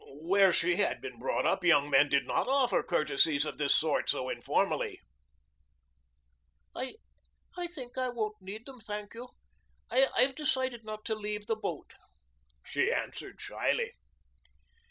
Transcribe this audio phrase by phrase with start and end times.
[0.23, 4.09] Where she had been brought up young men did not offer courtesies of this sort
[4.09, 4.99] so informally.
[6.75, 6.95] "I
[7.55, 9.27] I think I won't need them, thank you.
[9.91, 11.93] I've decided not to leave the boat,"
[12.63, 13.91] she answered shyly.